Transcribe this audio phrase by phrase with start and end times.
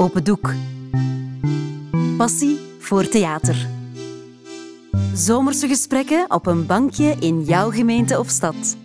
[0.00, 0.54] Open Doek.
[2.16, 3.68] Passie voor theater.
[5.14, 8.76] Zomerse gesprekken op een bankje in jouw gemeente of stad.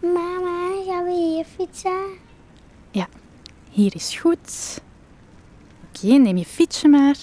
[0.00, 2.18] Mama, gaan we hier fietsen?
[2.90, 3.08] Ja,
[3.70, 4.80] hier is goed.
[5.88, 7.16] Oké, neem je fietsje maar.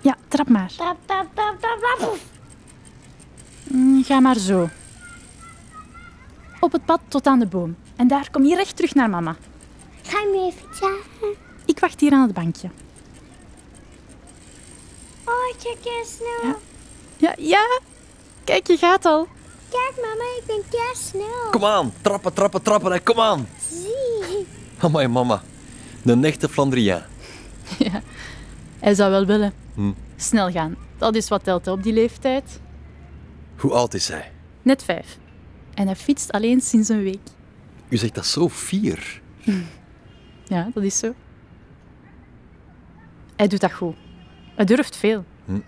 [0.00, 0.72] Ja, trap maar.
[0.76, 2.37] Trap, trap, trap, trap, trap.
[3.70, 4.68] Mm, Ga maar zo.
[6.60, 7.76] Op het pad tot aan de boom.
[7.96, 9.36] En daar kom je recht terug naar mama.
[10.02, 10.96] Ga je mee fietsen?
[11.64, 12.70] Ik wacht hier aan het bankje.
[15.24, 16.50] Oh, kijk eens snel.
[16.50, 16.56] Ja.
[17.16, 17.80] Ja, ja.
[18.44, 19.28] Kijk, je gaat al.
[19.68, 21.50] Kijk mama, ik ben snel.
[21.50, 23.00] Kom aan, trappen, trappen, trappen, hè.
[23.00, 23.48] kom aan.
[23.70, 24.46] Zie.
[24.78, 25.42] Amai, mama.
[26.04, 27.02] Een echte Flandriaan.
[28.80, 29.52] Hij zou wel willen.
[29.74, 29.92] Hm.
[30.16, 30.76] Snel gaan.
[30.98, 32.60] Dat is wat telt hè, op die leeftijd.
[33.58, 34.32] Hoe oud is hij?
[34.62, 35.18] Net vijf.
[35.74, 37.20] En hij fietst alleen sinds een week.
[37.88, 39.20] U zegt dat zo fier.
[40.44, 41.14] Ja, dat is zo.
[43.36, 43.96] Hij doet dat goed.
[44.54, 45.24] Hij durft veel.
[45.44, 45.60] Hm.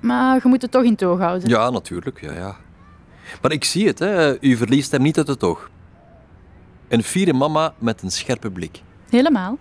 [0.00, 1.48] Maar je moet het toch in toog houden.
[1.48, 2.56] Ja, natuurlijk, ja, ja.
[3.42, 4.40] Maar ik zie het, hè.
[4.42, 5.70] u verliest hem niet uit het oog.
[6.88, 8.82] Een fiere mama met een scherpe blik.
[9.10, 9.58] Helemaal.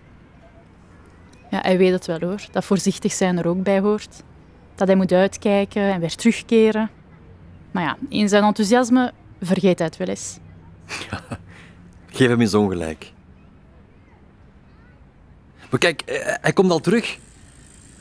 [1.50, 4.24] Ja, hij weet het wel hoor, dat voorzichtig zijn er ook bij hoort.
[4.76, 6.90] Dat hij moet uitkijken en weer terugkeren.
[7.78, 10.38] Maar ja, in zijn enthousiasme vergeet hij het wel eens.
[12.18, 13.12] Geef hem eens ongelijk.
[15.70, 17.18] Maar kijk, eh, hij komt al terug.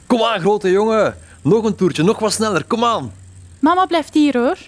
[0.07, 1.17] Kom aan, grote jongen.
[1.43, 3.13] Nog een toertje, nog wat sneller, kom aan.
[3.59, 4.59] Mama blijft hier hoor.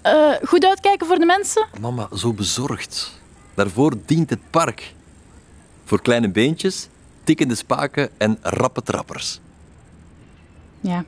[0.00, 1.66] Eh, goed uitkijken voor de mensen.
[1.80, 3.20] Mama, zo bezorgd.
[3.54, 4.94] Daarvoor dient het park.
[5.84, 6.88] Voor kleine beentjes,
[7.24, 9.40] tikkende spaken en rappe trappers.
[10.80, 11.04] Ja,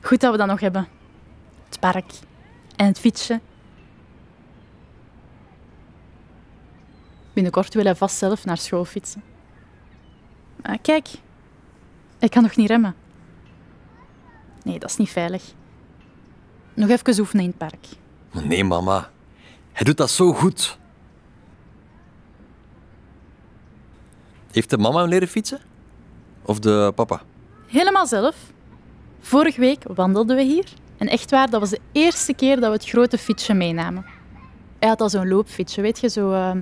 [0.00, 1.00] goed dat we dat nog hebben.
[1.72, 2.12] Het park
[2.76, 3.40] en het fietsje.
[7.32, 9.22] Binnenkort wil hij vast zelf naar school fietsen.
[10.62, 11.08] Maar kijk,
[12.18, 12.94] ik kan nog niet remmen.
[14.62, 15.42] Nee, dat is niet veilig.
[16.74, 17.86] Nog even oefenen in het park.
[18.32, 19.10] Maar nee, mama.
[19.72, 20.78] Hij doet dat zo goed.
[24.50, 25.60] Heeft de mama hem leren fietsen?
[26.42, 27.22] Of de papa?
[27.66, 28.36] Helemaal zelf.
[29.20, 30.80] Vorige week wandelden we hier.
[31.02, 34.04] En echt waar, dat was de eerste keer dat we het grote fietsje meenamen.
[34.78, 36.60] Hij had al zo'n loopfietsje, weet je, zo, ehm,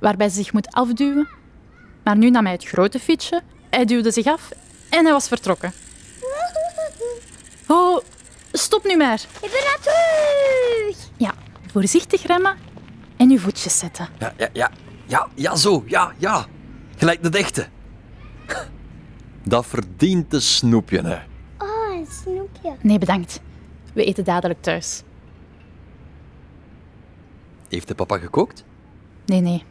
[0.00, 1.28] waarbij ze zich moet afduwen.
[2.04, 4.48] Maar nu nam hij het grote fietsje, hij duwde zich af
[4.90, 5.72] en hij was vertrokken.
[7.66, 7.98] Oh,
[8.52, 9.20] stop nu maar.
[9.40, 11.08] Ik ben er terug.
[11.16, 11.34] Ja,
[11.72, 12.56] voorzichtig remmen
[13.16, 14.08] en uw voetjes zetten.
[14.18, 14.70] Ja, ja, ja.
[15.06, 15.84] Ja, ja, zo.
[15.86, 16.46] Ja, ja.
[16.96, 17.66] Gelijk de echte.
[19.42, 21.18] Dat verdient de snoepje, hè.
[21.58, 22.76] Oh, een snoepje.
[22.80, 23.40] Nee, bedankt.
[23.92, 25.02] We eten dadelijk thuis.
[27.68, 28.64] Heeft de papa gekookt?
[29.26, 29.64] Nee, nee.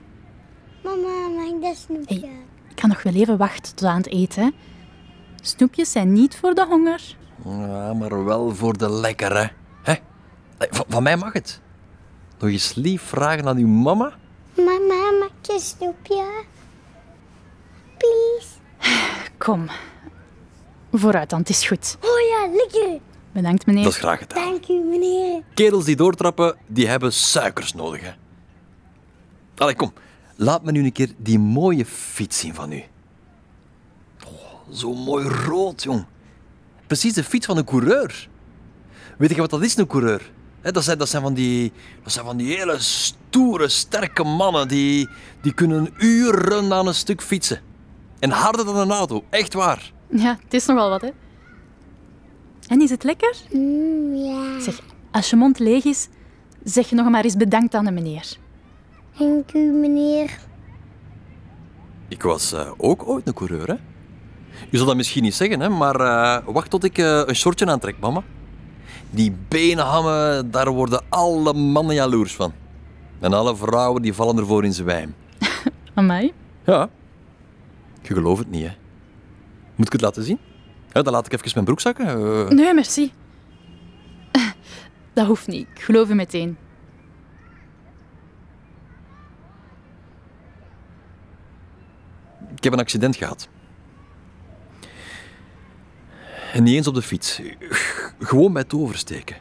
[0.83, 2.19] Mama, mag ik dat snoepje?
[2.19, 2.29] Hey.
[2.69, 4.43] Ik kan nog wel even wachten tot aan het eten.
[4.43, 4.49] hè.
[5.41, 7.15] Snoepjes zijn niet voor de honger.
[7.45, 9.51] Ja, maar wel voor de lekkere.
[9.83, 9.95] Hè?
[10.57, 11.61] Van, van mij mag het.
[12.39, 14.13] Nog eens lief vragen aan uw mama?
[14.55, 16.43] Mama, mag ik een snoepje?
[17.97, 18.47] Please.
[19.37, 19.69] Kom.
[20.91, 21.97] Vooruit dan, het is goed.
[22.01, 22.99] Oh ja, lekker.
[23.31, 23.83] Bedankt, meneer.
[23.83, 24.43] Dat is graag gedaan.
[24.43, 25.41] Dank u, meneer.
[25.53, 28.11] Kerels die doortrappen, die hebben suikers nodig, hè.
[29.57, 29.93] Allee, kom.
[30.35, 32.83] Laat me nu een keer die mooie fiets zien van u.
[34.27, 36.05] Oh, zo mooi rood, jong.
[36.87, 38.29] Precies de fiets van een coureur.
[39.17, 40.31] Weet je wat dat is, een coureur?
[40.61, 41.71] Hè, dat, zijn, dat, zijn van die,
[42.03, 44.67] dat zijn van die hele stoere, sterke mannen.
[44.67, 45.09] Die,
[45.41, 47.61] die kunnen uren aan een stuk fietsen.
[48.19, 49.91] En harder dan een auto, echt waar.
[50.09, 51.09] Ja, het is nogal wat, hè.
[52.71, 53.35] En is het lekker?
[53.51, 54.59] Mm, ja.
[54.59, 54.79] Zeg,
[55.11, 56.07] als je mond leeg is,
[56.63, 58.37] zeg je nog maar eens bedankt aan de meneer.
[59.17, 60.39] Dank u, meneer.
[62.07, 63.75] Ik was eh, ook ooit een coureur, hè?
[64.69, 67.65] Je zal dat misschien niet zeggen, hè, maar eh, wacht tot ik eh, een shortje
[67.65, 68.23] aantrek, mama.
[69.09, 72.53] Die benenhammen, daar worden alle mannen jaloers van.
[73.19, 75.15] En alle vrouwen die vallen ervoor in zwijm.
[75.93, 76.33] Amai.
[76.65, 76.89] Ja.
[78.01, 78.73] Je gelooft het niet, hè?
[79.75, 80.39] Moet ik het laten zien?
[80.93, 82.07] Ja, dan laat ik even mijn broek zakken.
[82.07, 82.47] eh.
[82.49, 83.11] Nee, merci.
[85.13, 85.67] Dat hoeft niet.
[85.73, 86.57] Ik geloof je meteen.
[92.55, 93.47] Ik heb een accident gehad.
[96.53, 97.41] En niet eens op de fiets.
[98.19, 99.35] Gewoon bij het oversteken.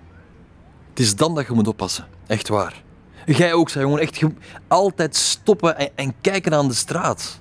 [0.88, 2.06] Het is dan dat je moet oppassen.
[2.26, 2.82] Echt waar.
[3.26, 4.00] Jij ook, zei jongen.
[4.00, 4.22] Echt
[4.68, 7.40] altijd stoppen en, en kijken aan de straat.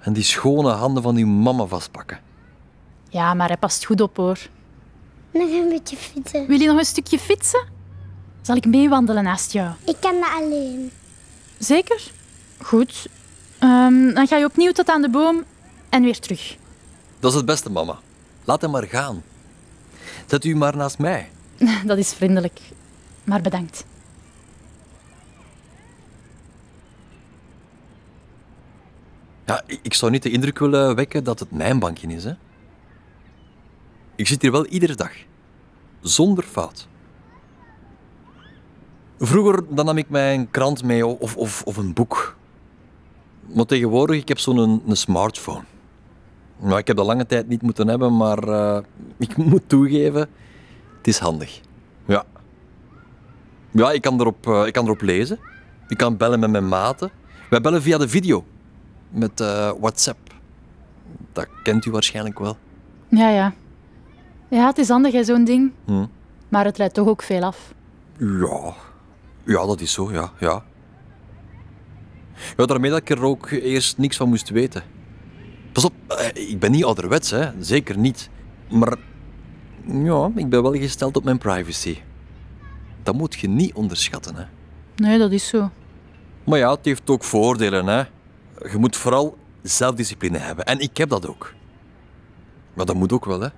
[0.00, 2.18] En die schone handen van uw mama vastpakken.
[3.08, 4.38] Ja, maar hij past goed op, hoor.
[5.30, 6.46] Nog een beetje fietsen.
[6.46, 7.66] Wil je nog een stukje fietsen?
[8.42, 9.70] Zal ik meewandelen naast jou?
[9.84, 10.90] Ik kan dat alleen.
[11.58, 12.10] Zeker?
[12.60, 13.08] Goed.
[13.58, 15.44] Ehm, dan ga je opnieuw tot aan de boom
[15.88, 16.56] en weer terug.
[17.20, 17.98] Dat is het beste, mama.
[18.44, 19.22] Laat hem maar gaan.
[20.26, 21.30] Zet u maar naast mij.
[21.86, 22.60] Dat is vriendelijk.
[23.24, 23.84] Maar bedankt.
[29.46, 32.32] Ja, ik ik zou niet de indruk willen wekken dat het mijn bankje is, hè.
[34.18, 35.12] Ik zit hier wel iedere dag.
[36.00, 36.88] Zonder fout.
[39.18, 42.36] Vroeger dan nam ik mijn krant mee of, of, of een boek.
[43.54, 45.64] Maar tegenwoordig, ik heb zo'n een, smartphone.
[46.60, 48.78] Nou, ik heb dat lange tijd niet moeten hebben, maar eh,
[49.18, 50.28] ik moet toegeven,
[50.96, 51.60] het is handig.
[52.04, 52.24] Ja.
[53.70, 55.38] Ja, ik kan erop, eh, ik kan erop lezen.
[55.88, 57.10] Ik kan bellen met mijn maten.
[57.50, 58.44] Wij bellen via de video.
[59.10, 60.18] Met eh, WhatsApp.
[61.32, 62.56] Dat kent u waarschijnlijk wel.
[63.08, 63.54] Ja, ja.
[64.48, 65.72] Ja, het is handig, zo'n ding.
[65.84, 66.06] Hm.
[66.48, 67.74] Maar het leidt toch ook veel af.
[68.18, 68.74] Ja.
[69.44, 70.32] Ja, dat is zo, ja.
[70.38, 70.62] Ja,
[72.56, 74.82] ja daarmee dat ik er ook eerst niks van moest weten.
[75.72, 77.50] Pas op, eh, ik ben niet ouderwets, hè.
[77.60, 78.30] Zeker niet.
[78.70, 78.96] Maar
[79.86, 81.98] ja, ik ben wel gesteld op mijn privacy.
[83.02, 84.44] Dat moet je niet onderschatten, hè.
[84.96, 85.70] Nee, dat is zo.
[86.44, 88.02] Maar ja, het heeft ook voordelen, hè.
[88.70, 90.64] Je moet vooral zelfdiscipline hebben.
[90.64, 91.54] En ik heb dat ook.
[92.74, 93.48] Maar dat moet ook wel, hè.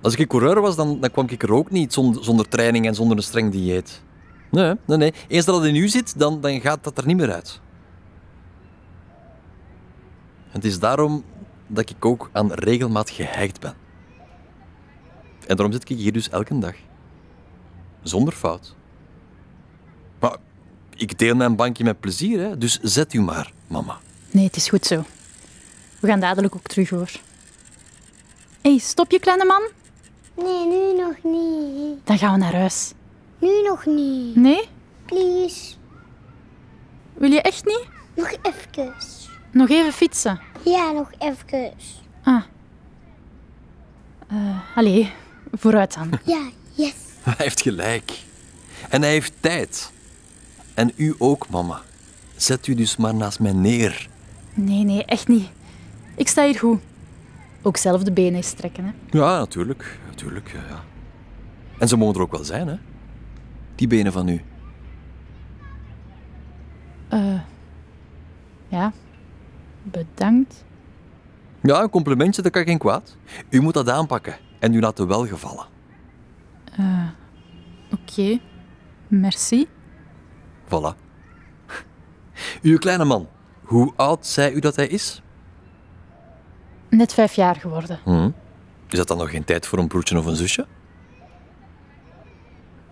[0.00, 2.94] Als ik coureur was, dan, dan kwam ik er ook niet zonder, zonder training en
[2.94, 4.02] zonder een streng dieet.
[4.50, 5.14] Nee, nee, nee.
[5.28, 7.60] Eens dat het in u zit, dan, dan gaat dat er niet meer uit.
[10.48, 11.24] Het is daarom
[11.66, 13.74] dat ik ook aan regelmaat gehecht ben.
[15.46, 16.74] En daarom zit ik hier dus elke dag.
[18.02, 18.74] Zonder fout.
[20.20, 20.36] Maar
[20.94, 22.58] ik deel mijn bankje met plezier, hè?
[22.58, 23.98] dus zet u maar, mama.
[24.30, 25.04] Nee, het is goed zo.
[26.00, 27.10] We gaan dadelijk ook terug, hoor.
[28.60, 29.62] Hé, hey, stop je, kleine man.
[30.36, 32.06] Nee, nu nog niet.
[32.06, 32.92] Dan gaan we naar huis.
[33.38, 34.36] Nu nog niet.
[34.36, 34.68] Nee?
[35.06, 35.74] Please.
[37.14, 37.86] Wil je echt niet?
[38.14, 38.94] Nog even.
[39.50, 40.40] Nog even fietsen.
[40.64, 41.72] Ja, nog even.
[42.22, 42.42] Ah.
[44.28, 45.12] Eh, allee,
[45.52, 46.10] vooruit dan.
[46.34, 46.94] Ja, yes.
[47.22, 48.12] Hij heeft gelijk.
[48.88, 49.92] En hij heeft tijd.
[50.74, 51.80] En u ook, mama.
[52.36, 54.08] Zet u dus maar naast mij neer.
[54.54, 55.48] Nee, nee, echt niet.
[56.14, 56.80] Ik sta hier goed.
[57.66, 58.92] Ook zelf de benen strekken, hè.
[59.18, 59.98] Ja, natuurlijk.
[60.06, 60.82] Natuurlijk, ja, ja.
[61.78, 62.76] En ze mogen er ook wel zijn, hè?
[63.74, 64.42] Die benen van u.
[67.08, 67.40] Eh,
[68.68, 68.92] ja,
[69.82, 70.64] bedankt.
[71.60, 73.16] Ja, een complimentje, dat kan geen kwaad.
[73.50, 75.66] U moet dat aanpakken en u laten welgevallen.
[77.92, 78.40] Oké,
[79.08, 79.66] merci.
[80.64, 80.96] Voilà.
[82.62, 83.28] Uw kleine man,
[83.62, 85.22] hoe oud zei u dat hij is?
[86.96, 87.98] Net vijf jaar geworden.
[88.04, 88.30] Hm.
[88.88, 90.66] Is dat dan nog geen tijd voor een broertje of een zusje?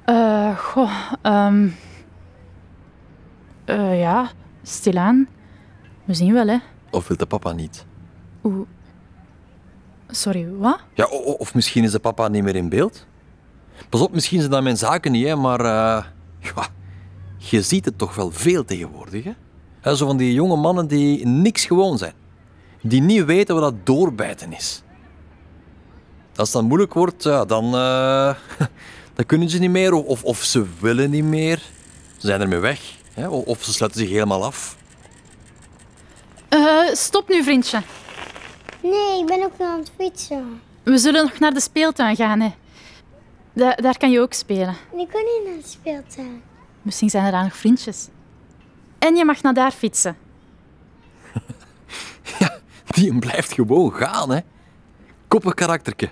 [0.05, 1.69] Eh, goh, ehm...
[3.65, 4.31] eh, ja,
[4.62, 5.29] stilaan.
[6.05, 6.56] We zien wel, hè.
[6.91, 7.87] Of wil de papa niet?
[8.43, 8.67] Oeh.
[10.09, 10.81] Sorry, wat?
[10.95, 11.06] Ja,
[11.39, 13.06] of misschien is de papa niet meer in beeld?
[13.89, 16.05] Pas op, misschien zijn dat mijn zaken niet, hè, maar eh,
[16.39, 16.67] ja,
[17.37, 19.25] je ziet het toch wel veel tegenwoordig.
[19.25, 19.33] Hè?
[19.81, 22.15] Hè, zo van die jonge mannen die niks gewoon zijn.
[22.86, 24.82] Die niet weten wat dat doorbijten is.
[26.36, 28.34] Als het dan moeilijk wordt, ja, dan, eh,
[29.14, 31.56] dan kunnen ze niet meer of, of, ze willen niet meer.
[32.17, 32.81] Ze zijn ermee weg.
[33.12, 33.29] Hè?
[33.29, 34.76] Of ze sluiten zich helemaal af.
[36.48, 37.82] Eh, stop nu, vriendje.
[38.82, 40.60] Nee, ik ben ook nog aan het fietsen.
[40.82, 42.55] We zullen nog naar de speeltuin gaan, hè.
[43.53, 44.74] Da- daar kan je ook spelen.
[44.96, 46.43] Ik kan niet naar de speeltuin.
[46.82, 48.08] Misschien zijn er daar nog vriendjes.
[48.98, 50.17] En je mag naar daar fietsen.
[53.01, 54.41] Die blijft gewoon gaan, hè.
[55.29, 56.10] Koppig karakterke.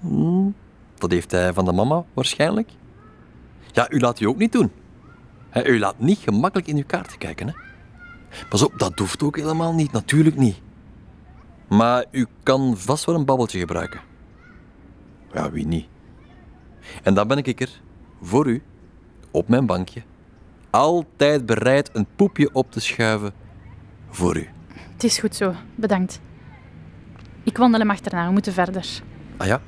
[0.00, 0.50] Hm,
[0.98, 2.70] dat heeft hij van de mama waarschijnlijk.
[3.72, 4.70] Ja, u laat u ook niet doen.
[5.64, 7.52] U laat niet gemakkelijk in uw kaarten kijken, hè.
[8.48, 10.60] Pas op, dat hoeft ook helemaal niet, natuurlijk niet.
[11.68, 14.00] Maar u kan vast wel een babbeltje gebruiken.
[15.32, 15.86] Ja, wie niet?
[17.02, 17.80] En dan ben ik er,
[18.22, 18.62] voor u,
[19.30, 20.02] op mijn bankje,
[20.70, 23.32] altijd bereid een poepje op te schuiven
[24.10, 24.48] voor u.
[25.00, 26.20] Het is goed zo, bedankt.
[27.42, 28.86] Ik wandel hem achterna, we moeten verder.
[29.36, 29.60] Ah ja?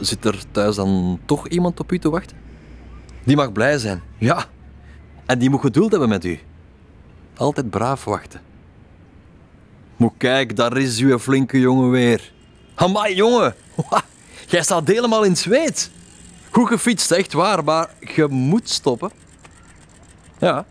[0.00, 2.36] Zit er thuis dan toch iemand op u te wachten?
[3.24, 4.44] Die mag blij zijn, ja.
[5.26, 6.38] En die moet geduld hebben met u.
[7.36, 8.40] Altijd braaf wachten.
[9.96, 12.32] Maar kijk, daar is uw flinke jongen weer.
[12.74, 13.54] Amai, jongen.
[14.46, 15.90] Jij staat helemaal in zweet.
[16.50, 19.10] Goed gefietst, echt waar, maar je moet stoppen.
[20.38, 20.66] Ja.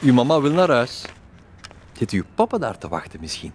[0.00, 1.04] Uw mama wil naar huis.
[1.98, 3.52] Zit uw papa daar te wachten misschien?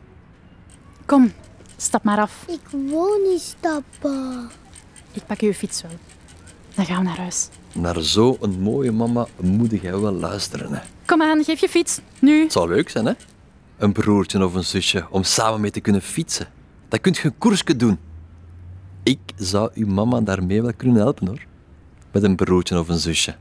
[1.05, 1.31] Kom,
[1.77, 2.45] stap maar af.
[2.47, 4.49] Ik wil niet stappen.
[5.11, 5.91] ik pak uw fiets wel.
[6.75, 7.49] Dan gaan we naar huis.
[7.73, 10.73] Naar zo'n mooie mama moet jij wel luisteren.
[10.73, 10.81] Hè.
[11.05, 11.99] Kom aan, geef je fiets.
[12.19, 12.41] Nu.
[12.41, 13.13] Het zou leuk zijn, hè?
[13.77, 16.47] Een broertje of een zusje om samen mee te kunnen fietsen.
[16.87, 17.99] Dan kunt je een koersje doen.
[19.03, 21.45] Ik zou uw mama daarmee wel kunnen helpen, hoor.
[22.11, 23.35] Met een broertje of een zusje.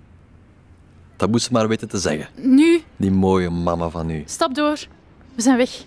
[1.17, 2.29] Dat moet ze maar weten te zeggen.
[2.35, 2.83] Nu.
[3.01, 4.23] Die mooie mama van u.
[4.27, 4.87] Stap door.
[5.35, 5.85] We zijn weg.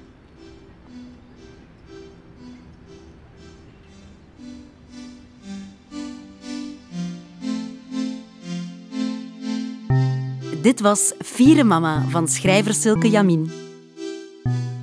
[10.62, 13.51] Dit was Vieren Mama van schrijver Silke Jamin.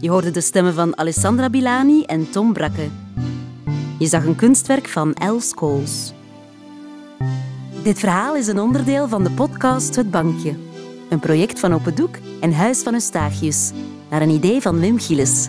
[0.00, 2.88] Je hoorde de stemmen van Alessandra Bilani en Tom Brakke.
[3.98, 6.12] Je zag een kunstwerk van Els Kools.
[7.82, 10.69] Dit verhaal is een onderdeel van de podcast Het Bankje.
[11.10, 13.72] Een project van Open Doek en Huis van Eustachius,
[14.10, 15.48] naar een idee van Wim Gilles.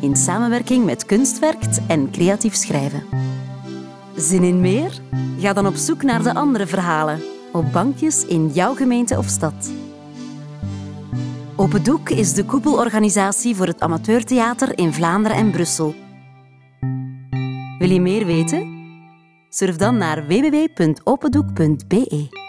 [0.00, 3.02] In samenwerking met Kunstwerkt en Creatief Schrijven.
[4.16, 5.00] Zin in meer?
[5.38, 9.72] Ga dan op zoek naar de andere verhalen op bankjes in jouw gemeente of stad.
[11.56, 15.94] Open Doek is de koepelorganisatie voor het amateurtheater in Vlaanderen en Brussel.
[17.78, 18.80] Wil je meer weten?
[19.48, 22.41] Surf dan naar www.opendoek.be.